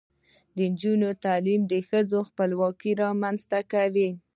[0.55, 4.09] د نجونو تعلیم د ښځو خپلواکۍ رامنځته کوي.